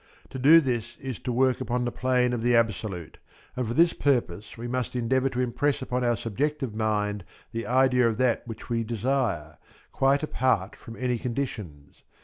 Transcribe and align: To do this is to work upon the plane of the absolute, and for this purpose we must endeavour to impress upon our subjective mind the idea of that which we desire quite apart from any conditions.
To 0.31 0.39
do 0.39 0.61
this 0.61 0.97
is 0.97 1.19
to 1.19 1.31
work 1.31 1.61
upon 1.61 1.85
the 1.85 1.91
plane 1.91 2.33
of 2.33 2.41
the 2.41 2.55
absolute, 2.55 3.19
and 3.55 3.67
for 3.67 3.75
this 3.75 3.93
purpose 3.93 4.57
we 4.57 4.67
must 4.67 4.95
endeavour 4.95 5.29
to 5.29 5.39
impress 5.41 5.79
upon 5.79 6.03
our 6.03 6.17
subjective 6.17 6.73
mind 6.73 7.23
the 7.51 7.67
idea 7.67 8.09
of 8.09 8.17
that 8.17 8.41
which 8.47 8.67
we 8.67 8.83
desire 8.83 9.59
quite 9.91 10.23
apart 10.23 10.75
from 10.75 10.95
any 10.95 11.19
conditions. 11.19 12.01